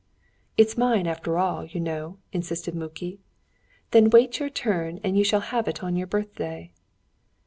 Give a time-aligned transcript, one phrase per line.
[0.57, 3.19] "It's mine, after all, you know," insisted Muki.
[3.91, 6.71] "Then wait your turn, and you shall have it on your birthday."